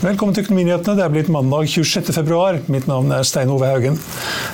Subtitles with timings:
[0.00, 0.94] Velkommen til Økonominyhetene.
[0.96, 2.06] Det er blitt mandag 26.
[2.16, 2.56] februar.
[2.72, 3.98] Mitt navn er Stein Ove Haugen.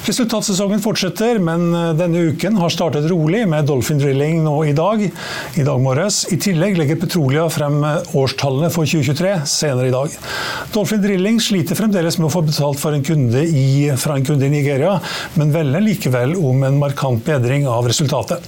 [0.02, 5.04] Resultatsesongen fortsetter, men eh, denne uken har startet rolig med Dolphin Drilling nå i dag.
[5.06, 6.24] I dag morges.
[6.34, 10.16] I tillegg legger Petrolia frem eh, årstallene for 2023 senere i dag.
[10.74, 13.06] Dolphin Drilling sliter fremdeles med å få betalt en
[13.46, 14.96] i, fra en kunde i Nigeria,
[15.38, 18.42] men velger likevel om en markant bedring av resultatet.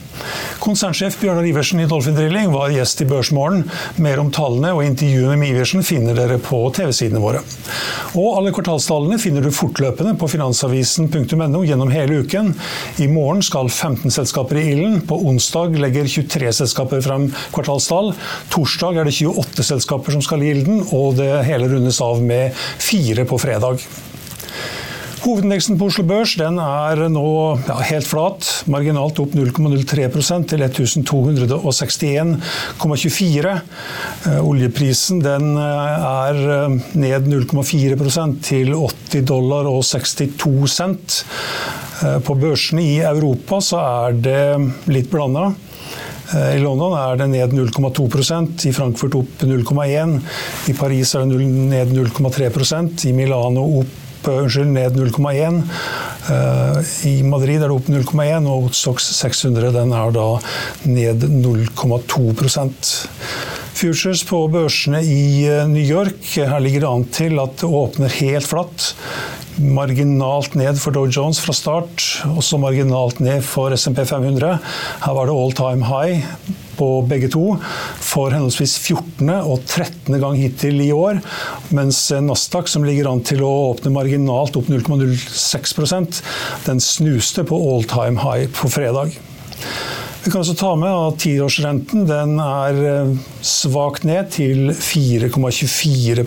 [0.58, 3.68] Konsernsjef Bjørnar Iversen i Dolphin Drilling var gjest i Børsmorgen.
[4.02, 7.42] Mer om tallene og intervjuet med Iversen finner dere på TV TV-sidene våre.
[8.18, 12.54] Og alle kvartalstallene finner du fortløpende på finansavisen.no gjennom hele uken.
[13.02, 15.00] I morgen skal 15 selskaper i ilden.
[15.08, 18.14] På onsdag legger 23 selskaper frem kvartalstall.
[18.52, 22.56] Torsdag er det 28 selskaper som skal i ilden, og det hele rundes av med
[22.82, 23.84] fire på fredag.
[25.18, 33.54] Hovedindeksen på Oslo Børs den er nå ja, helt flat, marginalt opp 0,03% til 1261,24.
[34.28, 36.68] Eh, oljeprisen den eh, er eh,
[37.02, 41.24] ned 0,4% til 80 dollar og 62 cent.
[41.98, 45.50] På børsene i Europa så er det litt blanda.
[46.30, 50.20] I London er det ned 0,2% i Frankfurt opp 0,1
[50.70, 55.62] I Paris er det ned 0,3% i Milano opp unnskyld, ned 0,1.
[56.28, 60.28] Eh, I Madrid er det opp 0,1, og Sox 600 den er da
[60.88, 62.94] ned 0,2%
[63.78, 68.16] Futures på børsene i eh, New York, her ligger det an til at det åpner
[68.18, 68.88] helt flatt.
[69.58, 74.58] Marginalt ned for Dow Jones fra start, også marginalt ned for SMP 500.
[75.02, 76.20] Her var det all time high
[76.78, 77.56] på begge to
[77.98, 79.32] for henholdsvis 14.
[79.42, 80.14] og 13.
[80.22, 81.18] gang hittil i år.
[81.74, 86.20] Mens Nasdaq, som ligger an til å åpne marginalt opp 0,06%
[86.68, 89.16] den snuste på all time high på fredag.
[90.22, 93.10] Vi kan også ta med at tiårsrenten er eh,
[93.42, 96.26] svakt ned til 4,24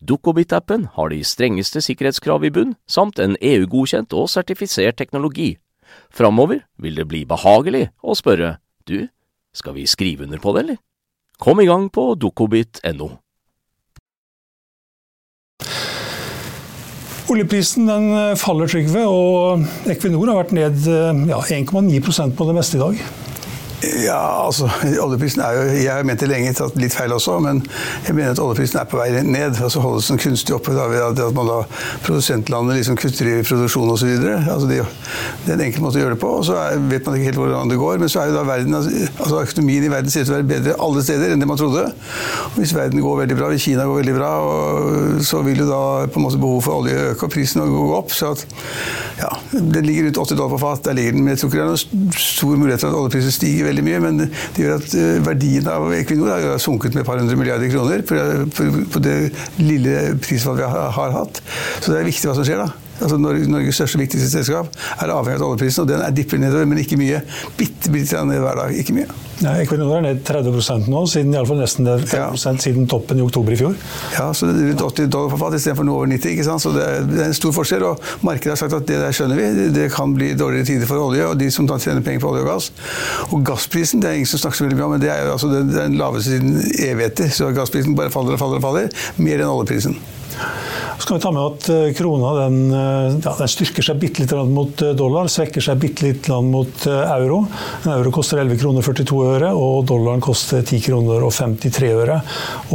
[0.00, 5.54] Dukkobit-appen har de strengeste sikkerhetskrav i bunn, samt en EU-godkjent og sertifisert teknologi.
[6.14, 9.08] Framover vil det bli behagelig å spørre du,
[9.54, 10.78] skal vi skrive under på det, eller?
[11.40, 13.10] Kom i gang på dukkobit.no.
[17.30, 20.86] Oljeprisen den faller, Trygve, og Equinor har vært ned
[21.30, 23.04] ja, 1,9% på det meste i dag.
[23.80, 24.66] Ja, altså,
[25.00, 27.62] oljeprisen er jo Jeg har ment det lenge, tatt litt feil også, men
[28.04, 29.56] jeg mener at oljeprisen er på vei ned.
[29.56, 31.62] altså Holdes den kunstig oppe da, ved at man da
[32.04, 34.10] produsentlandet liksom kutter i produksjon osv.
[34.36, 34.82] Altså, det,
[35.46, 36.32] det er en enkel måte å gjøre det på.
[36.40, 38.02] og Så er, vet man ikke helt hvordan det går.
[38.02, 40.50] Men så er jo da verden, altså økonomien i verden ser ut til å være
[40.52, 41.86] bedre alle steder enn det man trodde.
[42.50, 44.30] Og hvis verden går veldig bra, hvis Kina går veldig bra,
[45.24, 48.12] så vil jo da på en måte behovet for olje øke og prisen gå opp.
[48.12, 48.44] Så at
[49.22, 50.84] ja, den ligger rundt 80 dollar på fat.
[50.84, 51.24] Der ligger den.
[51.24, 54.02] Men jeg tror ikke det er noen stor mulighet for at oljeprisen stiger veldig mye,
[54.04, 57.72] men det gjør at eh, verdien av Equinor har sunket med et par hundre milliarder
[57.72, 59.16] kroner på det
[59.62, 60.70] lille prisfallet vi
[61.00, 61.42] har hatt.
[61.80, 62.70] Så det er viktig hva som skjer da.
[63.00, 64.70] Altså Norges største viktigste selskap
[65.00, 67.22] er avhengig av oljeprisen, og den er dipper nedover, men ikke mye.
[67.58, 69.08] Bitte, bitte ned hver dag, ikke mye.
[69.40, 72.26] Ja, Equinor er ned 30% nå, siden, i alle fall nesten 30 ja.
[72.60, 73.76] siden toppen i oktober i fjor.
[74.12, 76.34] Ja, så det er rundt 80 dollar på fat istedenfor noe over 90.
[76.34, 76.64] ikke sant?
[76.64, 77.86] Så det er, det er, en stor forskjell.
[77.88, 79.68] og Markedet har sagt at det der skjønner vi.
[79.78, 82.50] Det kan bli dårligere tider for olje, og de som tjener penger på olje og
[82.52, 82.68] gass.
[83.30, 85.32] Og gassprisen det er ingen som snakker så veldig mye om, men det er jo
[85.38, 86.60] altså den, den laveste siden
[86.90, 87.32] evigheter.
[87.32, 88.92] Så gassprisen bare faller og faller og faller.
[89.16, 89.96] Mer enn oljeprisen.
[91.00, 94.20] Så kan vi ta med at eh, krona den, eh, ja, den styrker seg bitte
[94.20, 97.38] litt mot eh, dollar, svekker seg bitte litt mot euro.
[97.86, 102.18] En euro koster 11 kroner 42 øre, og dollaren koster 10 kroner og 53 øre.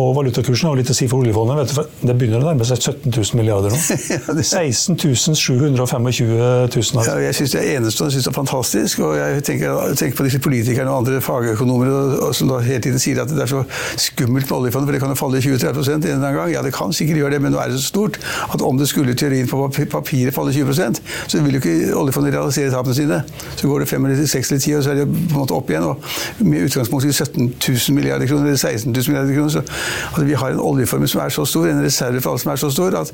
[0.01, 1.69] Og valutakursen har litt å si for oljefondet.
[1.69, 4.41] Du, det begynner å nærme seg 17 000 milliarder nå.
[4.41, 4.97] 16
[5.37, 6.65] 725 000.
[6.73, 7.05] Altså.
[7.05, 9.05] Ja, jeg syns det er enestående, synes det er fantastisk.
[9.05, 13.21] Og jeg tenker, tenker, på disse politikerne og andre fagøkonomer som da hele tiden sier
[13.21, 13.61] at det er så
[14.07, 16.53] skummelt med oljefondet, for det kan jo falle 20-30 en eller annen gang.
[16.57, 18.14] Ja, det kan sikkert gjøre det, men nå er det så stort
[18.53, 19.59] at om det skulle teorien på
[19.91, 23.21] papiret falle 20% så vil jo ikke oljefondet realisere tapene sine.
[23.55, 25.55] Så går det fem eller seks eller ti år, så er det på en måte
[25.57, 25.83] opp igjen.
[25.83, 29.63] Og med utgangspunkt i 17 000 milliarder kroner eller 16 000 milliarder kroner, så
[30.09, 32.61] altså, vi har en oljeformue som er så stor, en reserve for alt som er
[32.61, 33.13] så stor, at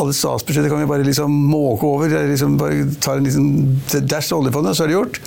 [0.00, 2.16] alle statsbudsjetter kan vi bare liksom måke over.
[2.30, 5.20] Liksom bare tar en liten dash til oljefondet, så er det gjort.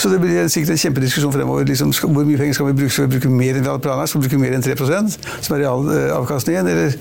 [0.00, 1.66] Så det blir sikkert en kjempediskusjon fremover.
[1.68, 2.94] Liksom, hvor mye penger skal vi bruke?
[2.94, 4.12] Skal vi bruke mer enn vi hadde planlagt?
[4.12, 6.70] Skal vi bruke mer enn 3% som er realavkastningen?
[6.72, 6.94] Eller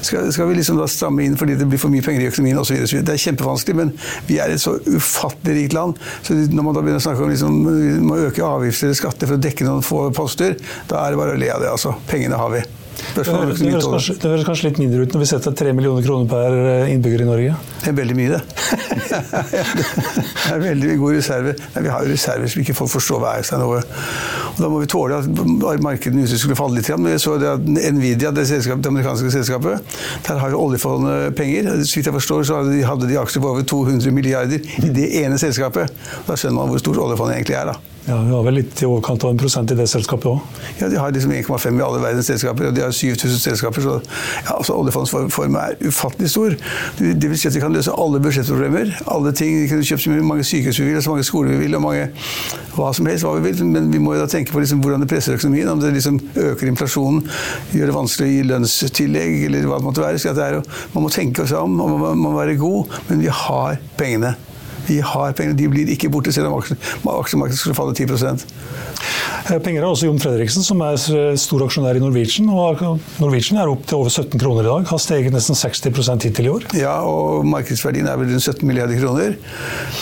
[0.00, 2.60] skal, skal vi liksom da stramme inn fordi det blir for mye penger i økonomien
[2.62, 2.86] osv.
[2.96, 3.92] Det er kjempevanskelig, men
[4.28, 6.00] vi er et så ufattelig rikt land.
[6.26, 9.30] Så når man da begynner å snakke om liksom, man må øke avgifter eller skatter
[9.30, 10.58] for å dekke noen få poster,
[10.90, 11.72] da er det bare å le av det.
[11.74, 11.96] altså.
[12.10, 12.64] Pengene har vi.
[12.96, 15.72] Det høres, det, høres kanskje, det høres, kanskje, litt mindre ut når vi setter 3
[15.76, 17.56] millioner kroner per eh, innbygger i Norge?
[17.82, 18.40] Det er veldig mye, det.
[20.42, 21.54] det er veldig god reserve.
[21.74, 23.50] Nei, vi har jo reserver som ikke folk forstår hva er.
[23.60, 23.80] Noe.
[24.52, 26.92] Og da må vi tåle at markedene ute skulle falle litt.
[26.96, 31.72] Men jeg så det at Nvidia, det, det amerikanske selskapet, der har jo oljefondet penger.
[31.84, 35.40] Så vidt jeg forstår, så hadde de aksjer på over 200 milliarder i det ene
[35.40, 35.92] selskapet.
[36.28, 37.74] Da skjønner man hvor stort oljefondet egentlig er.
[37.74, 37.95] da.
[38.06, 40.58] Ja, Vi har vel litt i overkant av en prosent i det selskapet òg?
[40.78, 43.82] Ja, de har liksom 1,5 i alle verdens selskaper, og de har 7000 selskaper.
[43.82, 46.54] Så ja, altså, oljefondsformen er ufattelig stor.
[47.00, 48.94] Det vil si at de kan løse alle budsjettproblemer.
[49.10, 49.58] Alle ting.
[49.58, 52.06] De kan kjøpe så mange sykehus vi vil, så mange skoler vi vil, og mange
[52.76, 53.26] hva som helst.
[53.26, 55.68] hva vi vil, Men vi må jo da tenke på liksom hvordan det presser økonomien.
[55.74, 57.26] Om det liksom øker inflasjonen,
[57.74, 60.22] gjør det vanskelig å gi lønnstillegg, eller hva det måtte være.
[60.22, 60.62] Så det er
[60.94, 64.36] man må tenke seg om, og man må være god, men vi har pengene.
[64.86, 68.06] Vi har penger, de blir ikke borte selv om aksjemarkedet skulle falle 10
[69.50, 70.96] eh, Penger har også Jon Fredriksen, som er
[71.38, 72.48] stor aksjonær i Norwegian.
[72.50, 74.86] og Norwegian er opp til over 17 kroner i dag.
[74.90, 76.66] Har steget nesten 60 hittil i år.
[76.78, 79.36] Ja, og markedsverdien er vel rundt 17 milliarder kroner.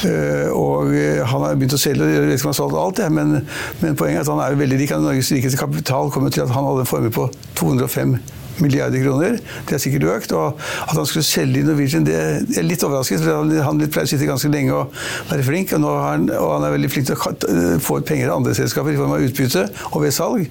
[0.05, 2.81] Eh, og eh, han har begynt å selge, jeg vet ikke om han har solgt
[2.85, 3.35] alt, men,
[3.83, 4.97] men poenget er at han er veldig rik.
[5.05, 7.29] Norges rikeste kapital kommer til at han hadde en formue på
[7.59, 8.19] 205
[8.63, 9.39] milliarder kroner.
[9.69, 10.33] Det er sikkert økt.
[10.33, 13.25] Og at han skulle selge i Norwegian, det er litt overrasket.
[13.25, 14.93] for Han, pleier å sitte ganske lenge og
[15.31, 18.43] være flink, og, han, og han er veldig flink til å få ut penger av
[18.43, 20.49] andre selskaper i form av utbytte og ved salg.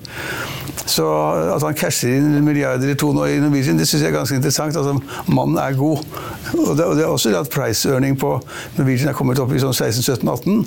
[0.85, 1.05] Så
[1.53, 4.35] at han casher inn milliarder i to nå i Norwegian, det syns jeg er ganske
[4.35, 4.75] interessant.
[4.75, 4.97] Altså,
[5.31, 6.03] mannen er god.
[6.53, 8.33] Og det, og det er også at price earning på
[8.77, 10.59] Norwegian er kommet opp i sånn 16-17-18.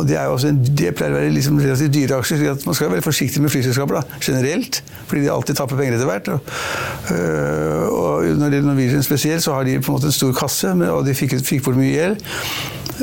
[0.00, 2.44] Og det, en, det pleier å være liksom relativt dyre aksjer.
[2.46, 6.10] så Man skal være forsiktig med flyselskaper da, generelt, fordi de alltid tapper penger etter
[6.10, 6.32] hvert.
[7.10, 10.32] Og, øh, og når det Norwegian spesielt, så har de på en måte en stor
[10.36, 12.24] kasse, og de fikk, fikk bort mye gjeld.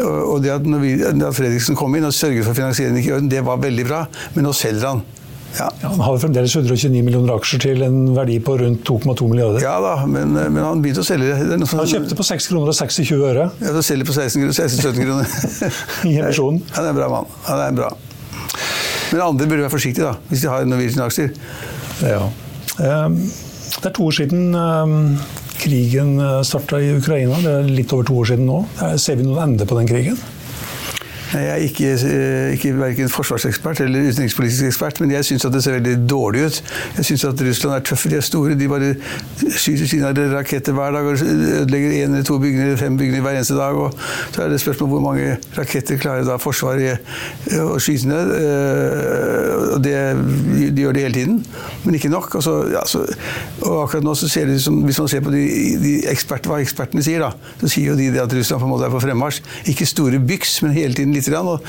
[0.04, 4.04] Og det at, at Fredriksen kom inn og sørget for finansieringen, det var veldig bra,
[4.36, 5.06] men nå selger han.
[5.58, 5.70] Ja.
[5.82, 9.64] Ja, han har fremdeles 129 millioner aksjer til en verdi på rundt 2,2 milliarder.
[9.64, 11.58] Ja da, men, men, han begynte å selge det.
[11.66, 13.48] Sånn, han kjøpte på 6 kroner og 26 øre.
[13.64, 15.38] Ja, så selger på 16-17 kroner.
[16.12, 16.62] I emisjonen.
[16.76, 17.32] Han er en bra mann.
[17.48, 17.90] Han er bra.
[19.08, 21.34] Men andre burde være forsiktige, da, hvis de har Norwegian-aksjer.
[22.06, 22.22] Ja.
[22.84, 23.22] Ehm,
[23.76, 24.98] det er to år siden ehm,
[25.60, 27.40] krigen eh, starta i Ukraina.
[27.44, 28.64] Det er litt over to år siden nå.
[29.02, 30.20] Ser vi noen ende på den krigen?
[31.38, 35.78] Jeg er ikke, eh, ikke verken forsvarsekspert eller utenrikspolitisk ekspert, men jeg syns det ser
[35.78, 36.62] veldig dårlig ut.
[36.98, 38.56] Jeg syns at Russland er tøffe, de er store.
[38.58, 38.96] De bare
[39.50, 43.38] skyter sine raketter hver dag og ødelegger én eller to bygninger, eller fem bygninger hver
[43.38, 43.76] eneste dag.
[43.76, 43.94] Og
[44.32, 47.00] så er det spørsmål hvor mange raketter klarer da Forsvaret
[47.62, 48.34] å skyte ned.
[48.38, 49.96] Eh, og det,
[50.74, 51.40] de gjør det hele tiden,
[51.84, 52.36] men ikke nok.
[52.40, 53.04] Og, så, ja, så,
[53.62, 55.44] og akkurat nå så ser det ut som, hvis man ser på de,
[55.84, 58.88] de ekspert, hva ekspertene sier, da, så sier jo de at Russland på en måte
[58.88, 59.44] er på fremmarsj.
[59.74, 61.48] Ikke store byks, men hele tiden lite grann.
[61.48, 61.60] Og,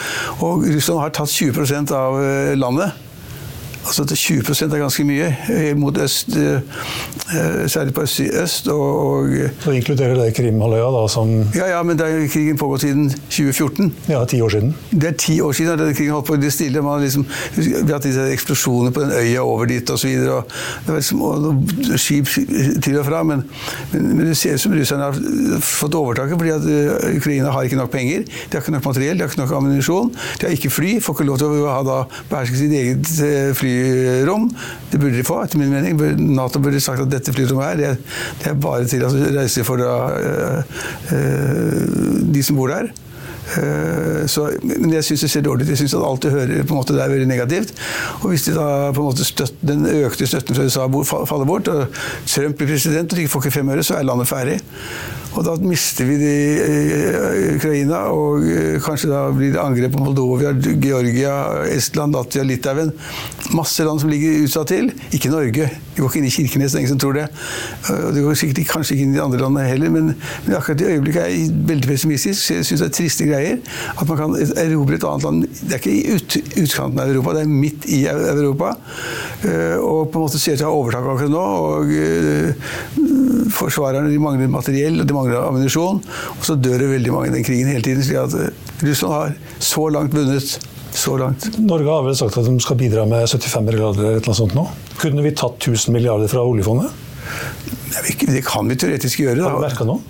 [0.40, 3.07] og Russland har tatt 20 av eh, landet.
[3.84, 5.28] Altså at 20 er ganske mye
[5.76, 6.60] mot øst, eh,
[7.36, 8.20] eh, særlig på øst.
[8.42, 9.28] øst og, og
[9.60, 11.08] Så inkluderer det Krimhalvøya, da?
[11.08, 13.94] Som ja, ja, men der, krigen pågått siden 2014.
[14.08, 14.74] Ja, ti år siden.
[14.90, 16.82] Det er ti år siden denne krigen holdt på å stille.
[16.82, 20.08] Man liksom, vi har hatt disse eksplosjoner på den øya over dit osv.
[20.08, 20.28] Det
[20.88, 22.28] var liksom, og skip
[22.82, 23.22] til og fra.
[23.22, 23.44] Men,
[23.92, 27.62] men, men, det ser ut som russerne har fått overtaket, fordi at eh, Ukraina har
[27.62, 28.26] ikke nok penger.
[28.26, 30.12] De har ikke nok materiell, de har ikke nok ammunisjon.
[30.40, 30.98] De har ikke fly.
[31.00, 33.14] Får ikke lov til å ha da beherske sitt eget
[33.56, 34.48] fly flyrom.
[34.92, 35.98] Det burde de få, etter min mening.
[36.34, 39.80] Nato burde sagt at dette flyrommet her, det, det er bare til å reise for
[39.82, 40.80] da, øh,
[41.12, 42.90] øh, de som bor der.
[43.48, 45.70] Uh, så, men jeg syns det ser dårlig ut.
[45.72, 47.72] Jeg syns at alt du hører på en måte det er veldig negativt.
[48.20, 50.84] Og hvis de da på en måte støtt, den økte støtten fra USA
[51.30, 51.86] faller bort, og
[52.28, 54.58] Trump blir president og de får ikke fem øre, så er landet ferdig.
[55.36, 60.02] Og da mister vi det i Ukraina, og uh, kanskje da blir det angrep på
[60.02, 61.34] Moldova, Georgia,
[61.68, 62.92] Estland, Latvia, Litauen.
[63.56, 64.90] Masse land som ligger utsatt til.
[65.14, 65.68] Ikke Norge.
[65.94, 67.26] Vi går ikke inn i Kirkenes, det er ingen som tror det.
[67.92, 70.10] Og det går sikkert kanskje ikke inn i de andre landene heller, men,
[70.46, 72.52] men akkurat i øyeblikket er jeg veldig pessimistisk.
[72.54, 73.60] Jeg syns det er triste greier.
[73.94, 75.46] At man kan erobre et annet land.
[75.60, 78.74] Det er ikke i ut, utkanten av Europa, det er midt i Europa.
[79.82, 81.46] Og på en måte ser ut til å ha overtak akkurat nå.
[81.68, 83.17] og
[83.54, 86.00] Forsvarerne de mangler materiell og de mangler ammunisjon.
[86.34, 88.04] Og så dør det veldig mange i den krigen hele tiden.
[88.04, 90.58] slik at Russland har så langt vunnet.
[90.98, 91.44] Så langt.
[91.60, 94.64] Norge har vel sagt at de skal bidra med 75 milliarder eller noe sånt nå.
[94.98, 96.90] Kunne vi tatt 1000 milliarder fra oljefondet?
[98.24, 99.44] Det kan vi teoretisk gjøre.
[99.44, 100.00] Har du merka noe?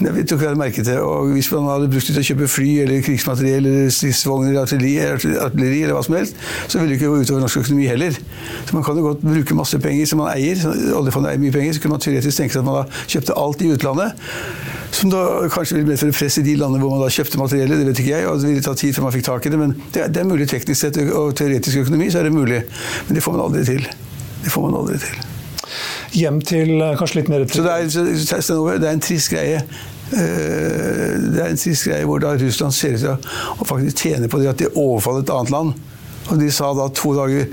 [0.00, 0.96] Jeg vet ikke jeg merket det.
[1.04, 4.94] Og hvis man hadde brukt det til å kjøpe fly eller krigsmateriell eller stridsvogner, artilleri,
[5.44, 8.16] artilleri eller hva som helst, så ville det ikke gå utover norsk økonomi heller.
[8.64, 10.62] Så man kan jo godt bruke masse penger som man eier.
[10.96, 13.64] Oljefondet eier mye penger, så kunne man teoretisk tenke seg at man da kjøpte alt
[13.64, 14.28] i utlandet.
[14.96, 17.82] Som da kanskje ville medføre press i de landene hvor man da kjøpte materiellet.
[17.82, 19.60] Det vet ikke jeg, og det ville ta tid før man fikk tak i det.
[19.60, 22.64] Men det er, det er mulig teknisk sett og teoretisk økonomi, så er det mulig.
[23.08, 23.92] Men det får man aldri til.
[24.40, 25.29] Det får man aldri til
[26.16, 29.62] hjem til kanskje litt mer Så det er, det er en trist greie.
[30.10, 33.14] Det er en trist greie hvor da Russland ser ut til
[33.62, 35.78] å faktisk tjene på det at de overfaller et annet land.
[36.30, 37.46] Og de sa da to dager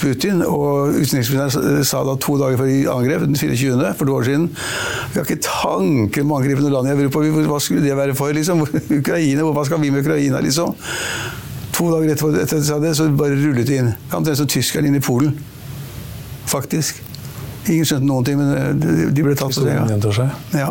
[0.00, 4.26] Putin og utenriksministeren sa da to dager før de angrep, den 24., for to år
[4.26, 7.22] siden Vi har ikke tanker om å angripe noe land i Europa.
[7.52, 8.32] Hva skulle det være for?
[8.34, 8.64] liksom?
[9.00, 10.74] Ukraina, Hva skal vi med Ukraina, liksom?
[11.78, 13.92] To dager etter at de sa det, så bare rullet det inn.
[14.10, 15.36] Omtrent som tyskerne inn i Polen.
[16.48, 17.04] Faktisk.
[17.68, 18.80] Ingen skjønte noen ting, men
[19.14, 19.74] de ble tatt på det.
[20.56, 20.70] Ja.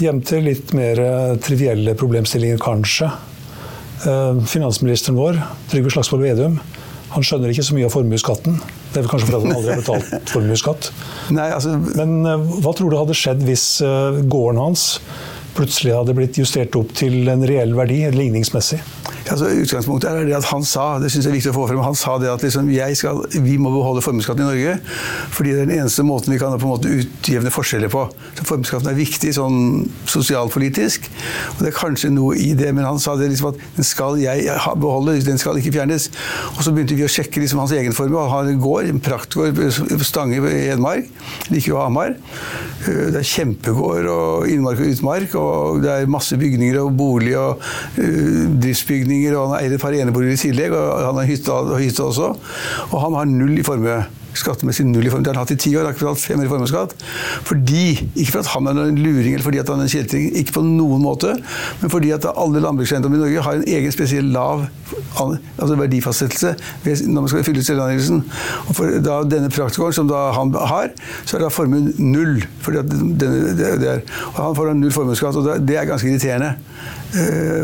[0.00, 1.00] Til litt mer
[1.44, 3.10] trivielle problemstillinger, kanskje.
[4.48, 5.40] Finansministeren vår,
[5.72, 6.54] Trygve Slagsvold Vedum,
[7.10, 8.60] han skjønner ikke så mye av formuesskatten.
[8.94, 10.92] Det er kanskje fordi han aldri har betalt formuesskatt.
[11.34, 11.74] altså...
[11.98, 12.16] Men
[12.62, 13.66] hva tror du hadde skjedd hvis
[14.30, 14.86] gården hans
[15.56, 18.78] plutselig hadde blitt justert opp til en reell verdi, ligningsmessig?
[19.30, 21.80] Altså, utgangspunktet er det at Han sa det synes jeg er viktig å få frem,
[21.84, 22.68] han sa det at liksom,
[22.98, 24.76] skal, vi må beholde formuesskatten i Norge.
[25.30, 28.06] fordi det er den eneste måten vi kan på en måte utjevne forskjeller på.
[28.38, 29.60] Så Formuesskatten er viktig sånn
[30.10, 31.06] sosialpolitisk.
[31.56, 34.18] og Det er kanskje noe i det, men han sa det liksom at den skal
[34.20, 36.10] jeg beholde, den skal ikke fjernes.
[36.56, 38.20] Og Så begynte vi å sjekke liksom hans egen formue.
[38.20, 41.10] Han har en gård, en praktgård på Stange i Hedmark.
[41.50, 42.16] Like ved Hamar.
[42.86, 45.34] Det er kjempegård og innmark og utmark.
[45.38, 47.60] og Det er masse bygninger og bolig og
[48.00, 48.44] uh,
[49.20, 52.32] driftsbygninger og han eier et par eneboliger i tillegg, og han har hytte, hytte også.
[52.90, 54.00] Og han har null i formue
[54.30, 55.24] skattemessig null i formue.
[55.26, 56.92] Det har han hatt i ti år, har ikke betalt fem år i formuesskatt.
[57.48, 60.54] Fordi, ikke for at han er en luring eller fordi han er en kjeltring, ikke
[60.54, 61.32] på noen måte,
[61.80, 64.68] men fordi at alle landbrukseiendommer i Norge har en egen spesiell lav
[65.18, 66.54] altså verdifastsettelse
[67.10, 68.22] når man skal fylle ut selvangivelsen.
[68.68, 72.38] Og for da, denne praktikeren som da han har, så er da formuen null.
[72.62, 75.90] Fordi at denne, det, det er, og han får da null formuesskatt, og det er
[75.90, 76.54] ganske irriterende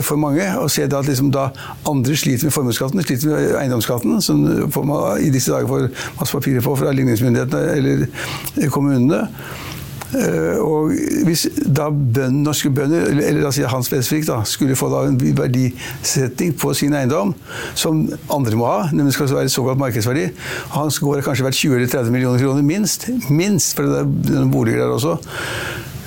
[0.03, 1.49] for mange og se at liksom da
[1.89, 4.43] andre sliter med formuesskatten, sliter med eiendomsskatten, som
[4.89, 5.89] man i disse dager får
[6.19, 9.27] masse papirer på fra ligningsmyndighetene eller kommunene.
[10.63, 10.93] Og
[11.27, 16.55] hvis da bønder, norske bønder, eller da sier han spesifikt, skulle få da en verdisetting
[16.59, 17.35] på sin eiendom,
[17.75, 20.29] som andre må ha, nemlig skal være såkalt markedsverdi
[20.77, 23.09] Hans gård er kanskje verdt 20 eller 30 millioner kroner, minst.
[23.29, 25.19] Minst, for det er noen boliger der også.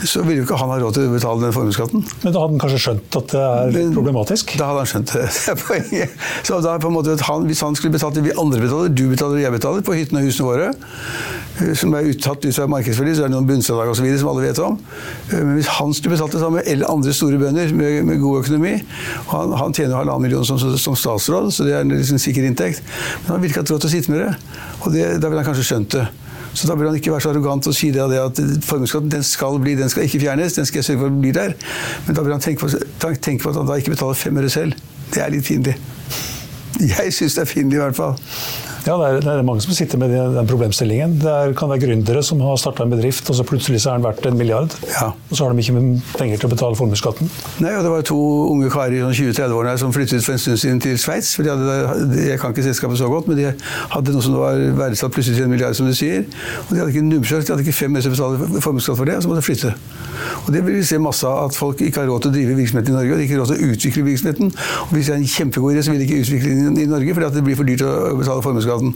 [0.07, 2.03] Så ville jo ikke han ha råd til å betale den formuesskatten.
[2.23, 4.53] Men da hadde han kanskje skjønt at det er Men- problematisk?
[4.59, 5.25] Da hadde han skjønt det.
[5.49, 6.09] Det er poenget.
[6.47, 9.03] Så da på en måte, han, Hvis han skulle betalt det vi andre betaler, du
[9.11, 10.69] betaler og jeg betaler, på hyttene og husene våre,
[11.59, 14.07] eh, som er uttatt ut fra markedsverdi, så er det noen bunnfradrag osv.
[14.21, 14.77] som alle vet om.
[15.31, 18.43] Eh, Men hvis han skulle betalt det samme, eller andre store bønder med, med god
[18.43, 18.75] økonomi
[19.33, 22.45] Han, han tjener jo halvannen million som, som statsråd, så det er en liksom sikker
[22.47, 22.81] inntekt.
[23.25, 24.31] Men han ville ikke hatt råd til å sitte med det.
[24.85, 26.07] Og det, da ville han kanskje skjønt det.
[26.53, 29.75] Så da bør han ikke være så arrogant og si det, at formuesskatten skal bli,
[29.79, 31.53] den skal ikke fjernes, den skal jeg sørge for blir der.
[32.07, 32.71] Men da bør han tenke på,
[33.21, 34.73] tenke på at han da ikke betaler fem øre selv.
[35.13, 35.77] Det er litt pinlig.
[36.79, 38.17] Jeg syns det er pinlig i hvert fall.
[38.87, 41.17] Ja, det er, det er mange som sitter med den den problemstillingen.
[41.21, 43.99] Det er, kan være gründere som har starta en bedrift, og så plutselig så er
[43.99, 44.75] den verdt en milliard.
[44.93, 45.11] Ja.
[45.29, 45.83] Og så har de ikke
[46.17, 47.31] penger til å betale formuesskatten.
[47.63, 48.19] Nei, og Det var to
[48.53, 51.35] unge karer i sånn 20-30-årene som flyttet for en stund siden til Sveits.
[51.35, 53.53] for de hadde, Jeg kan ikke selskapet så godt, men de
[53.95, 56.25] hadde noe som var verdsatt plutselig til en milliard, som du sier.
[56.67, 59.17] Og de hadde ikke numsjøk, de hadde ikke fem mennesker å betale formuesskatt for det,
[59.17, 59.73] og så måtte de flytte.
[60.45, 62.57] Og Det vil vi se masse av, at folk ikke har råd til å drive
[62.57, 64.51] virksomheten i Norge, og de har ikke råd til å utvikle virksomheten.
[64.85, 67.15] Og Hvis det er en kjempegod idé, så vil de ikke utvikle den i Norge,
[67.17, 68.93] fordi det blir for dyrt å betale formuesskatten.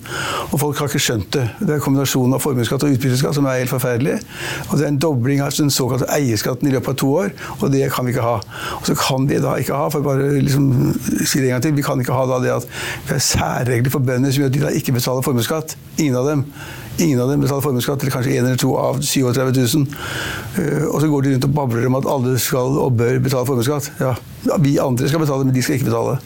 [0.50, 1.46] Og folk har ikke skjønt det.
[1.60, 4.20] Det er kombinasjonen av formuesskatt og utbytteskatt som er helt forferdelig.
[4.70, 7.74] Og det er en dobling av den såkalte eierskatten i løpet av to år, og
[7.74, 8.38] det kan vi ikke ha.
[8.80, 10.70] Og så kan vi da ikke ha, for bare liksom
[11.24, 12.70] si det en gang til, vi kan ikke ha det at
[13.08, 15.78] vi har særregler for bønder som gjør at de da ikke betaler formuesskatt.
[15.98, 16.48] Ingen av dem.
[17.02, 19.88] Ingen av dem betaler formuesskatt, eller kanskje én eller to av 37 000.
[20.62, 23.50] Eh, Og så går de rundt og babler om at alle skal og bør betale
[23.50, 23.90] formuesskatt.
[24.00, 24.14] Ja,
[24.62, 26.20] vi andre skal betale, men de skal ikke betale.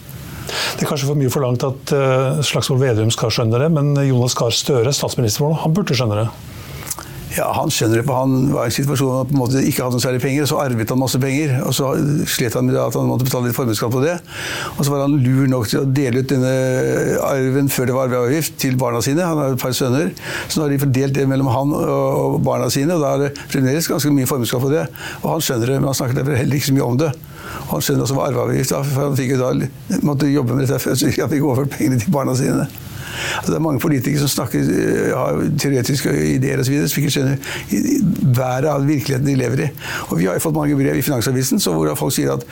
[0.47, 4.35] Det er kanskje for mye forlangt at uh, Slagsvold Vedum skal skjønne det, men Jonas
[4.37, 6.27] Gahr Støre, statsminister, han burde skjønne det.
[7.37, 9.61] Ja, Han skjønner det, for han var i en situasjon hvor han på en måte
[9.61, 11.51] ikke hadde noe særlig penger, og så arvet han masse penger.
[11.67, 11.91] og Så
[12.33, 14.15] slet han med at han måtte betale litt formuesskatt på det.
[14.73, 16.53] Og så var han lur nok til å dele ut denne
[17.27, 19.21] arven før det var arveavgift, til barna sine.
[19.21, 20.09] Han har et par sønner.
[20.47, 23.45] Så nå har de fordelt det mellom han og barna sine, og da er det
[23.53, 24.87] fremdeles ganske mye formuesskatt på det.
[25.21, 27.13] Og han skjønner det, men han snakker derfor heller ikke så mye om det.
[27.67, 29.53] Og han skjønner også hva arveavgift er, for han fikk jo da,
[30.09, 32.65] måtte jobbe med dette før, så han fikk overført pengene til barna sine.
[33.37, 36.77] Altså, det er mange politikere som snakker, øh, har teoretiske ideer osv.
[36.87, 37.35] som ikke skjønner
[38.37, 39.69] været av virkeligheten de lever i.
[40.09, 42.45] Og Vi har jo fått mange brev i Finansavisen hvor folk sier at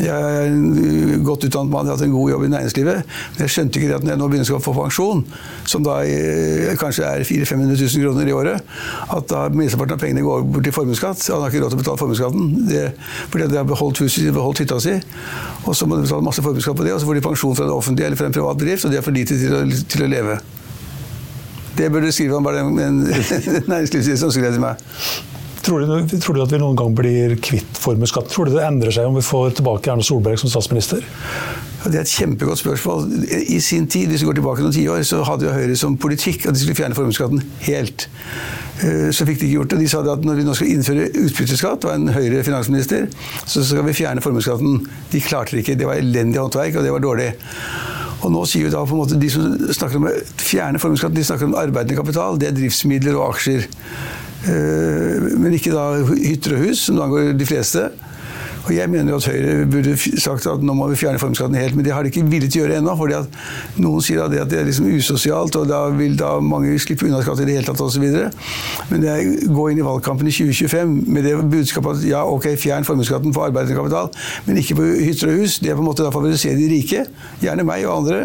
[0.00, 3.02] jeg er en øh, godt utdannet mann, jeg har hatt en god jobb i næringslivet,
[3.34, 5.24] men jeg skjønte ikke det at når jeg nå begynner å få pensjon,
[5.68, 8.60] som da øh, kanskje er 400 000-500 000 kroner i året,
[9.16, 11.26] at da minsteparten av pengene går bort til formuesskatt.
[11.32, 12.50] Han har ikke råd til å betale formuesskatten
[13.32, 14.96] fordi de har beholdt huset, beholdt hytta si.
[15.66, 17.68] Og så må de betale masse formuesskatt på det, og så får de pensjon fra
[17.68, 19.62] det offentlige eller fra en privat bedrift, og de er for lite til å,
[19.94, 20.38] til å leve.
[21.76, 22.98] Det burde skrive om, bare en, en
[23.70, 24.82] næringslivsleder som skrev til meg.
[25.62, 28.32] Tror du, tror du at vi noen gang blir kvitt formuesskatten?
[28.34, 31.04] Tror du det endrer seg om vi får tilbake Erna Solberg som statsminister?
[31.06, 33.06] Ja, Det er et kjempegodt spørsmål.
[33.30, 36.48] I sin tid, hvis vi går tilbake noen tiår, så hadde jo Høyre som politikk
[36.50, 38.08] at de skulle fjerne formuesskatten helt.
[38.82, 39.80] Eh, Så fikk de ikke gjort det.
[39.84, 43.06] De sa at når vi nå skal innføre utbytteskatt, var en Høyre finansminister,
[43.46, 44.82] så skal vi fjerne formuesskatten.
[45.14, 45.78] De klarte det ikke.
[45.78, 47.30] Det var elendig håndverk, og det var dårlig.
[48.22, 50.08] Og nå sier vi da på en måte De som snakker om
[50.38, 52.38] fjerne formuesskatten, snakker om arbeidende kapital.
[52.38, 53.66] Det er driftsmidler og aksjer.
[54.46, 57.88] Eh, Men ikke da hytter og hus, som angår de fleste.
[58.66, 61.74] Og jeg mener jo at Høyre burde sagt at nå må vi fjerne formuesskatten helt,
[61.76, 62.94] men det har de ikke villet gjøre ennå.
[62.96, 66.36] fordi at Noen sier da det at det er liksom usosialt, og da vil da
[66.44, 68.04] mange slippe unna skatt i det hele tatt osv.
[68.92, 72.86] Men jeg går inn i valgkampen i 2025 med det budskapet at ja, ok, fjern
[72.86, 74.12] formuesskatten på arbeidende kapital,
[74.46, 75.58] men ikke på hytter og hus.
[75.62, 77.04] Det er på en måte da favorisere de rike,
[77.42, 78.22] gjerne meg og andre.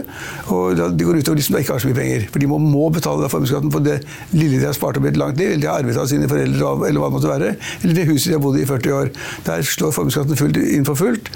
[0.54, 2.30] Og det går utover de som ikke har så mye penger.
[2.34, 4.00] For de må, må betale formuesskatten på det
[4.36, 6.30] lille de har spart opp i et langt liv, eller de har arvet av sine
[6.30, 8.94] foreldre, eller hva det måtte være, eller det huset de har bodd i i 40
[8.94, 9.12] år.
[9.46, 11.30] Der slår formuesskatten fullt inn for fullt.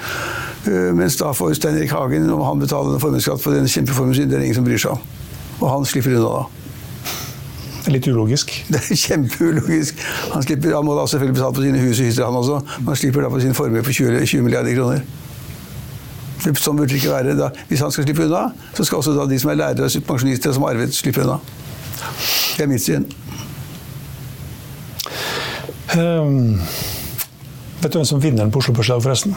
[0.67, 4.29] Øh, Mens da får Stein Erik Hagen, om han betaler formuesskatt på den kjempeformuen sin,
[4.29, 5.05] det er ingen som bryr seg om.
[5.61, 6.43] Og han slipper unna da.
[7.81, 8.51] Det er Litt ulogisk.
[8.73, 10.03] Det er kjempeulogisk.
[10.33, 12.59] Han, slipper, han må da selvfølgelig betale på sine hus og hytter, han også.
[12.77, 15.01] Men han slipper da på sin formue på 20, 20 milliarder kroner.
[16.41, 17.35] Sånn burde det ikke være.
[17.37, 17.49] Da.
[17.69, 20.53] Hvis han skal slippe unna, så skal også da de som er lærere og pensjonister
[20.53, 21.37] som har arvet, slippe unna.
[22.57, 23.05] Det er mitt syn.
[25.97, 26.61] Ehm,
[27.81, 29.35] vet du hvem som vinner den på Oslo Børs i dag, forresten?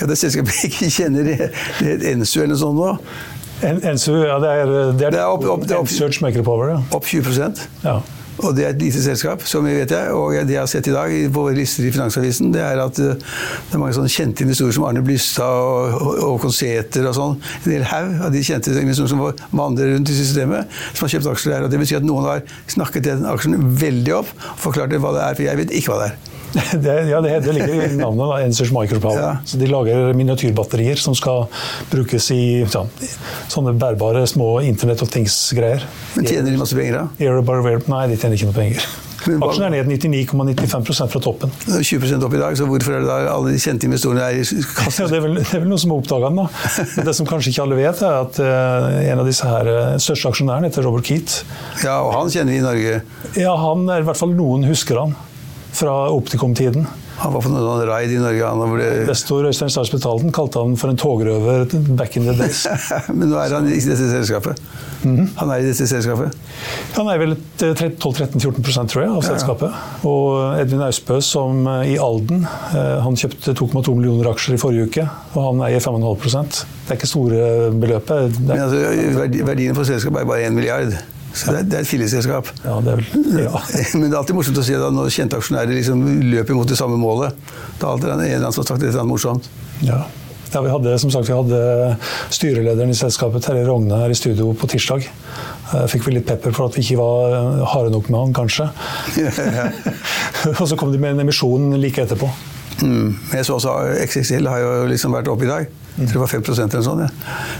[0.00, 2.90] Ja, det selskapet jeg ikke kjenner, det er Ensu eller noe sånt nå.
[3.62, 4.66] En- Ensu, ja, det er,
[4.98, 6.80] det er, Det er opp- opp- det er opp- Search Micropower, ja.
[6.96, 8.00] Opp 20% ja.
[8.42, 10.08] Og det er et lite selskap, som jeg vet jeg.
[10.16, 13.12] Og det jeg har sett i dag på lister i Finansavisen, det er at eh,
[13.20, 17.36] det er mange sånne kjente investorer som Arne Blystad og Håkon Sæther og sånn.
[17.68, 19.20] En hel haug av de kjente investorer som
[19.52, 21.68] vandrer rundt i systemet, som har kjøpt aksjer der.
[21.68, 25.12] Og det vil si at noen har snakket den aksjen veldig opp og forklart hva
[25.18, 26.31] det er, for jeg vet ikke hva det er.
[26.82, 29.20] Det, ja, det, det ligger i navnet, da, Ensers Micropower.
[29.20, 29.36] Ja.
[29.44, 31.46] Så de lager miniatyrbatterier som skal
[31.92, 32.84] brukes i ja,
[33.52, 35.86] sånne bærbare små Internet of Things-greier.
[36.16, 37.06] Men tjener de masse penger da?
[37.16, 38.92] Nei, de tjener ikke noe penger.
[39.22, 41.52] Aksjen er ned 99,95% fra toppen.
[41.68, 44.42] 20% opp i dag, så hvorfor er det da alle de kjente investorene er i
[44.98, 46.40] Ja, det, er vel, det er vel noen som har oppdaga den.
[46.42, 46.86] da.
[46.96, 49.98] Men det som kanskje ikke alle vet, er at uh, en av disse her eh,
[50.02, 51.42] største aksjonærene heter Robert Keat.
[51.84, 53.02] Ja, og han kjenner vi i Norge.
[53.38, 55.14] Ja, han er i hvert fall noen husker han
[55.72, 56.86] fra Optikom-tiden.
[57.22, 58.46] Han var på noen sånn raid i Norge.
[58.50, 58.86] Han ble...
[59.04, 62.64] Investor Øystein Stars Betalten kalte han for en togrøver back in the days.
[63.16, 64.58] Men nå er han i dette selskapet.
[65.02, 65.28] Mhm.
[65.38, 66.34] Han er i dette selskapet.
[66.96, 69.78] Han er vel eh, 12-13-14 tror jeg, av selskapet.
[70.08, 74.90] Og Edvin Austbø, som eh, i Alden eh, Han kjøpte 2,2 millioner aksjer i forrige
[74.90, 75.06] uke,
[75.36, 78.14] og han eier 5,5 Det er ikke store beløpet.
[78.18, 78.44] Er...
[78.50, 78.82] Men altså,
[79.22, 80.96] verdi- verdien for selskapet er bare 1 milliard.
[81.32, 82.48] Så det det er et filleselskap.
[82.64, 83.60] ja, det er vel ja.
[83.98, 86.76] Men det er alltid morsomt å se da når kjente aksjonærer liksom løper mot det
[86.80, 87.38] samme målet.
[87.80, 89.48] Da er alltid en eller annen som har sagt et eller annet morsomt.
[89.80, 90.02] Ja.
[90.52, 91.58] Ja, vi hadde, som sagt, vi hadde
[92.28, 95.06] styrelederen i selskapet, Terje Rogne, her i studio på tirsdag.
[95.72, 98.34] Eh, Fikk vi litt pepper for at vi ikke var eh, harde nok med han,
[98.36, 98.66] kanskje.
[100.60, 102.28] og så kom de med en emisjon like etterpå.
[102.82, 103.14] Mm.
[103.32, 105.72] Jeg så også XXL har jo liksom vært oppe i dag.
[105.92, 107.02] Jeg tror det var 5 eller sånt.
[107.04, 107.08] Ja.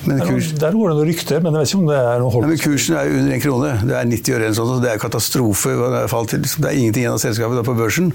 [0.08, 2.40] Men, kurs, der går det noen rykter, men jeg vet ikke om det er noe
[2.42, 3.72] Nei, men kursen er under én krone.
[3.84, 4.72] Det er 90 øre eller noe sånt.
[4.72, 5.74] så Det er katastrofe.
[5.76, 6.64] Det er, falt liksom.
[6.64, 8.08] Det er ingenting igjen av selskapet da på børsen.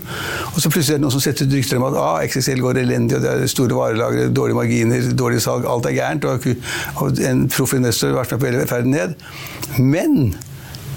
[0.54, 2.82] Og så plutselig er det noen som setter ut rykter om at ah, XXL går
[2.82, 6.26] elendig, og det er store varelagre, dårlige marginer, dårlig salg, alt er gærent.
[6.26, 6.50] Og,
[7.04, 9.18] og en proff investor har vært med på hele ferden ned.
[9.78, 10.34] Men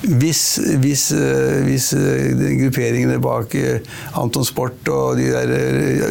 [0.00, 3.82] hvis, hvis, eh, hvis eh, grupperingene bak eh,
[4.16, 5.50] Anton Sport og de der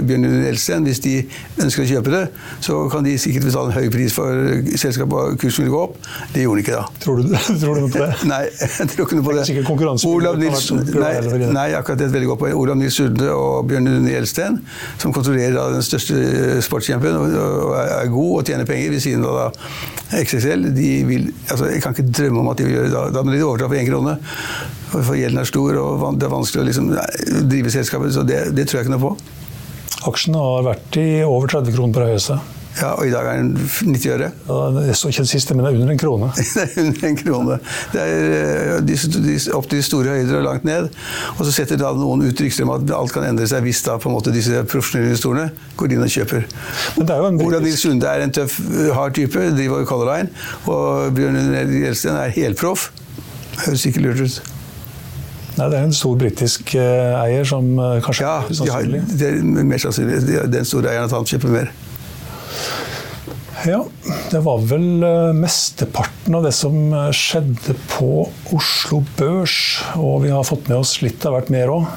[0.06, 1.15] Bjørn Lund Elsten, hvis de
[1.63, 2.21] ønsker å kjøpe det,
[2.62, 5.97] så kan de sikkert betale en høy pris for selskapet, og kursen vil gå opp.
[6.36, 6.84] Det gjorde den ikke da.
[7.02, 8.12] Tror du, tror du noe på det?
[8.34, 9.47] Nei, jeg tror ikke noe på det.
[9.49, 11.13] Sikkert konkurranse- Olav Nils, nei,
[11.56, 12.58] nei, akkurat det er et veldig godt poeng.
[12.62, 14.62] Olav Nils Sunde og Bjørn Lund Elsten,
[15.02, 19.25] som kontrollerer da den største sportskjempen og, og er god og tjener penger ved siden
[19.25, 19.49] av da
[20.19, 22.93] XXL, de vil, altså, jeg kan ikke drømme om at de vil gjøre det.
[22.95, 24.18] Da, da må de overta for én krone.
[24.89, 26.94] For for gjelden er stor, og det er vanskelig å liksom,
[27.50, 29.18] drive selskapet, så det, det tror jeg ikke noe på.
[30.10, 32.39] Aksjen har vært i over 30 kroner på det høyeste.
[32.80, 34.28] Ja, og i dag er den 90 øre.
[34.48, 36.30] Ja, jeg så ikke det siste, men det er under en krone.
[36.54, 37.58] Det er under en krone.
[37.92, 40.88] Det er eh, de, de, opp til de store høyder og langt ned.
[41.36, 43.98] Og så setter da noen ut rykter om at alt kan endre seg hvis da
[44.00, 46.48] på en måte disse profesjonelle investorene går inn og kjøper.
[46.96, 49.84] Men det er jo en Olav Nils Sunde er en tøff, eh, hard type, driver
[49.89, 50.48] Color Line.
[50.70, 51.42] Og Bjørn
[51.82, 52.92] Gjelsten er helproff.
[53.65, 54.39] Høres ikke lurt ut.
[55.60, 58.36] Nei, det er en stor britisk eh, eier som eh, kanskje Ja,
[58.72, 58.86] har,
[59.19, 60.19] det er mer sannsynlig.
[60.30, 61.72] De- Den store eieren at han kjøper mer.
[63.67, 63.82] Ja,
[64.32, 66.78] det var vel eh, mesteparten av det som
[67.15, 68.12] skjedde på
[68.56, 69.58] Oslo Børs.
[70.00, 71.89] Og vi har fått med oss litt av hvert mer òg.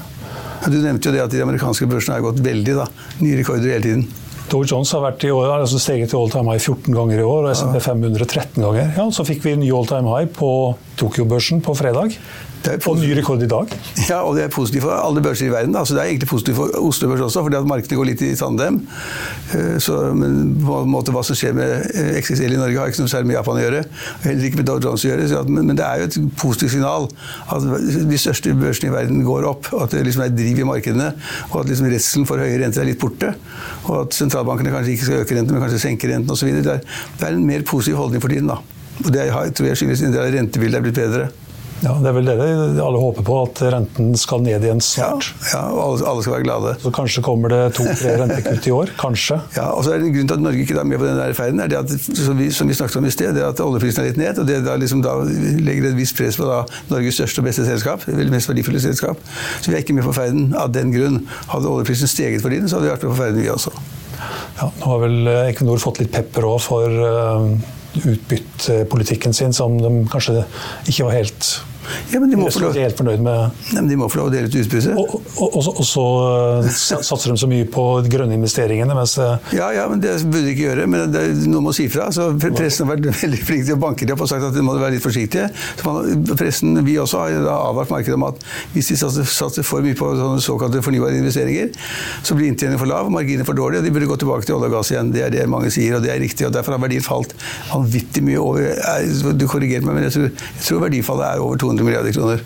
[0.67, 2.75] Du nevnte jo det at de amerikanske børsene har gått veldig.
[2.81, 2.89] da.
[3.23, 4.05] Nye rekorder hele tiden.
[4.53, 7.25] Dow Jones har vært i år, altså steget til all time high 14 ganger i
[7.25, 8.91] år, og SMP 500 13 ganger.
[8.99, 10.51] Ja, Så fikk vi en ny all time high på
[11.01, 12.19] Tokyo-børsen på fredag.
[12.87, 13.73] Og ny rekord i dag.
[14.13, 15.75] Ja, og det er positivt for alle børser i verden.
[15.79, 18.33] Altså, det er egentlig positivt for Oslo Børs også, fordi at markedet går litt i
[18.39, 18.81] tandem.
[19.55, 22.93] Eh, Så, men på en måte hva som skjer med eh, XXL i Norge, har
[22.93, 23.83] ikke noe særlig med Japan å gjøre.
[24.27, 25.29] Heller ikke med Dow Jones å gjøre.
[25.41, 27.09] At, men, men det er jo et positivt signal
[27.57, 27.67] at
[28.13, 29.71] de største børsene i verden går opp.
[29.73, 31.11] og At det liksom er driv i markedene.
[31.51, 33.33] Og at liksom redselen for høye renter er litt borte.
[33.89, 36.53] Og at sentralbankene kanskje ikke skal øke renten, men kanskje senke renten osv.
[36.63, 36.85] Det, er-
[37.19, 38.51] det er en mer positiv holdning for tiden.
[38.53, 38.61] da.
[39.03, 39.25] Og det
[39.57, 41.31] tror jeg skyldes en del av rentebildet er blitt bedre.
[41.83, 45.31] Ja, Det er vel det alle håper på, at renten skal ned igjen Ja, snart.
[45.51, 46.75] ja og alle, alle skal være glade.
[46.83, 48.93] Så kanskje kommer det to-tre rentekutt i år.
[49.01, 49.41] Kanskje.
[49.57, 51.19] Ja, og så er det en grunn til at Norge ikke er med på den
[51.19, 51.91] der ferden, er det at,
[52.23, 54.39] som vi, som vi snakket om i sted, det at oljeprisen er litt ned.
[54.39, 57.67] og Det da liksom da legger et visst press på da Norges største og beste
[57.67, 58.07] selskap.
[58.07, 59.19] Vel mest verdifulle selskap.
[59.59, 61.25] Så vi er ikke med på ferden av den grunn.
[61.51, 63.75] Hadde oljeprisen steget for tiden, så hadde vi vært med på ferden, vi også.
[64.61, 67.43] Ja, nå har vel eh, Equinor fått litt pepper òg for uh,
[68.07, 70.45] utbyttepolitikken sin, som de kanskje
[70.87, 71.49] ikke var helt
[72.13, 73.51] Ja, men de må, få lov, ikke helt fornøyd med.
[73.73, 74.95] Nei, men de må få lov å dele ut utbytte.
[74.99, 76.05] Og, og, og, så- og så
[76.67, 76.71] eh,
[77.03, 80.45] satser de så mye på de grønne investeringene, mens eh, Ja, ja, men det burde
[80.47, 80.87] de ikke gjøre.
[80.93, 82.09] Men det er noe må si fra.
[82.15, 84.65] Så pressen har vært veldig flink til å banke det opp og sagt at de
[84.65, 85.49] må være litt forsiktige.
[85.81, 88.41] Så man, pressen, Vi også har avvart markedet om at
[88.75, 90.09] hvis de satser, for mye på
[90.43, 91.71] såkalte fornybare investeringer,
[92.27, 94.69] så blir inntjeningen for lav, marginen for dårlig, og de burde gå tilbake til olje
[94.71, 95.13] og gass igjen.
[95.15, 96.47] Det er det mange sier, og det er riktig.
[96.49, 97.35] og Derfor har verdien falt
[97.71, 101.57] vanvittig mye over er- Du korrigerte meg, men jeg tror, jeg tror verdifallet er over
[101.63, 102.43] 200 milliarder kroner.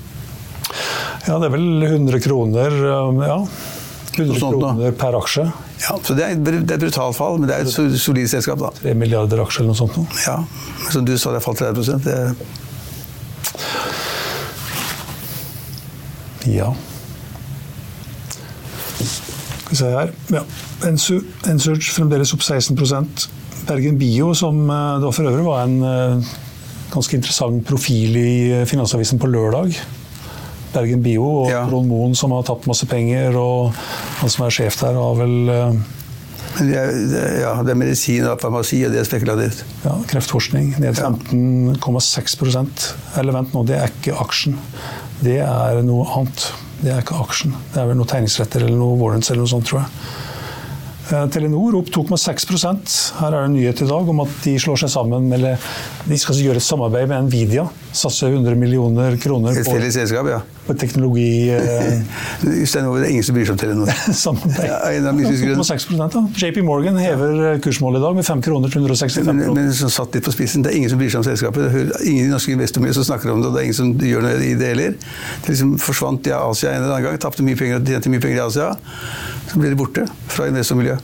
[1.27, 3.39] ja, det er vel 100 kroner eh, ja,
[4.17, 5.47] 100 sånt kroner per aksje.
[5.83, 8.31] Ja, så det er, det er et brutalt fall, men det er et so- solid
[8.33, 8.71] selskap, da.
[8.81, 9.97] 3 milliarder aksjer eller noe sånt.
[10.01, 10.07] nå.
[10.25, 10.39] Ja,
[10.91, 12.21] Som du sa, det har falt 30 det,
[16.47, 16.71] Ja.
[18.97, 20.13] Skal vi se her.
[20.33, 20.43] Ja.
[20.87, 21.21] Ensu,
[21.51, 23.27] Ensurge fremdeles opp 16%
[23.67, 26.35] Bergen Bio, som eh, da for øvrig var en eh,
[26.97, 28.31] ganske interessant profil i
[28.63, 29.77] eh, Finansavisen på lørdag.
[30.75, 31.63] Bergen Bio og Ja.
[31.71, 33.71] Ron Moen som har tapt masse penger, og
[34.21, 35.79] han som er sjef der, har vel eh,
[36.57, 39.63] det, er- ja, det er medisin og farmasi, og det er spekulativt.
[39.85, 44.57] ja, kreftforskning ned 15,6% Eller vent nå, det er ikke aksjen.
[45.23, 46.47] Det er noe annet.
[46.83, 47.55] Det er ikke aksjen.
[47.73, 49.89] Det er vel noe tegningsretter eller noe warrants eller noe sånt, tror jeg.
[51.07, 52.47] Eh, Telenor opp 2,6
[53.21, 55.61] Her er det en nyhet i dag om at de slår seg sammen eller
[56.07, 57.67] de skal gjøre et samarbeid med Nvidia.
[57.97, 60.41] Satse 100 millioner kroner Et på, felles selskap, ja.
[60.67, 62.03] på teknologi eh,
[62.69, 63.93] Stein Ove, det er ingen som bryr seg om Telenor.
[64.25, 64.67] samarbeid.
[64.67, 65.63] Ja, en av mystisk grunn.
[65.63, 66.25] 2,6 da.
[66.43, 69.63] JP Morgan hever eh, kursmålet i dag med 5 kroner til 165 Men, kroner.
[69.63, 71.71] men som satt litt på spissen, det er ingen som bryr seg om selskapet.
[71.71, 73.95] Det er Ingen i norske investormiljø som snakker om det, og det er ingen som
[74.11, 74.99] gjør noe i det heller.
[75.47, 78.23] Det liksom forsvant i Asia en eller annen gang, tapte mye penger og tjente mye
[78.23, 78.73] penger i Asia.
[79.47, 80.96] Så ble det borte fra investormiljøet.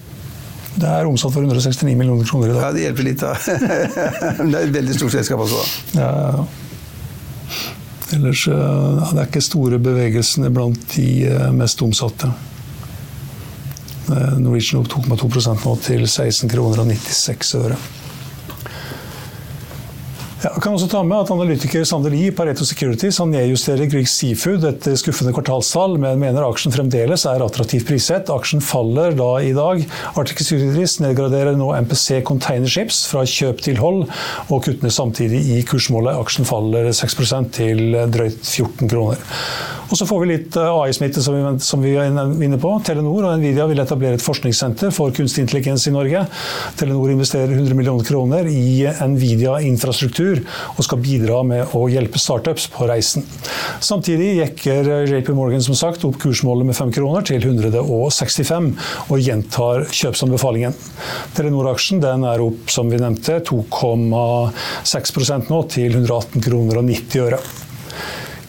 [0.73, 2.63] Det er omsatt for 169 millioner kroner i dag.
[2.65, 3.35] Ja, det hjelper litt, da.
[4.53, 6.01] Det er et veldig stort selskap også, da.
[6.01, 6.47] Ja, ja, ja.
[8.13, 8.57] Ellers ja,
[9.13, 12.29] det er ikke store bevegelsene blant de eh, mest omsatte.
[14.13, 17.79] Eh, Norwegian opp 2,2% nå til 16 kroner og 96 øre.
[20.43, 24.65] Jeg kan også ta med at Analytiker Sander Lie Pareto Securities han nedjusterer Grieg Seafood
[24.67, 28.33] etter skuffende kvartalstall, men mener aksjen fremdeles er attraktivt priset.
[28.35, 29.85] Aksjen faller da i dag.
[30.19, 34.09] Arctic Securities nedgraderer nå MPC Containerships fra kjøp til hold,
[34.49, 36.19] og kutter samtidig i kursmålet.
[36.19, 39.23] Aksjen faller 6% til drøyt 14 kroner.
[39.93, 42.71] Og så får vi litt eh, AI-smitte som, vi- som vi er inne på.
[42.87, 46.23] Telenor og Nvidia vil etablere et forskningssenter for kunstig intelligens i Norge.
[46.81, 50.41] Telenor investerer 100 millioner kroner i Nvidia-infrastruktur
[50.79, 53.27] og skal bidra med å hjelpe startups på reisen.
[53.85, 58.71] Samtidig jekker JP Morgan som sagt opp kursmålet med 5 kroner til 165
[59.13, 60.73] og gjentar kjøpsanbefalingen.
[61.37, 67.43] Telenor-aksjen er opp som vi nevnte 2,6% nå til 118 kroner og 90 øre.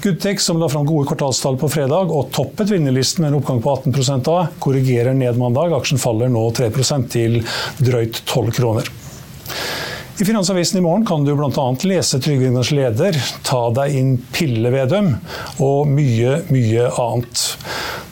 [0.04, 3.72] Goodtech, som la fram gode kvartalstall på fredag og toppet vinnerlisten med en oppgang på
[3.72, 5.72] 18 da, korrigerer ned mandag.
[5.78, 7.38] Aksjen faller nå 3% til
[7.80, 8.90] drøyt 12 kroner.
[10.20, 11.68] I Finansavisen i morgen kan du bl.a.
[11.88, 13.16] lese Trygve Egners leder
[13.48, 15.16] 'Ta deg inn pille, Vedum'
[15.64, 17.46] og mye, mye annet.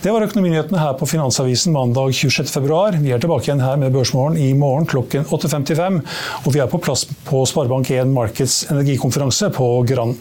[0.02, 3.02] Det var økonominyhetene her på Finansavisen mandag 26.2.
[3.04, 6.00] Vi er tilbake igjen her med Børsmorgen i morgen klokken 8.55.
[6.42, 10.18] Og vi er på plass på Sparebank1 Markets energikonferanse på Grand.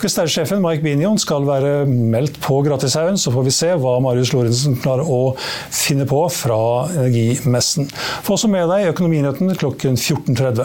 [0.00, 4.78] Kvestærsjefen Mike Binion skal være meldt på Gratishaugen, så får vi se hva Marius Lorentzen
[4.80, 6.62] klarer å finne på fra
[7.02, 7.90] energimessen.
[8.24, 10.64] Få også med deg Økonominyhetene klokken 14.30.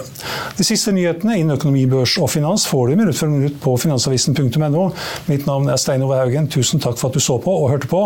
[0.62, 4.88] De siste nyhetene innen økonomi, børs og finans får du minutt for minutt på finansavisen.no.
[5.28, 6.48] Mitt navn er Stein Ove Haugen.
[6.56, 8.06] Tusen takk for at du så på og hørte på,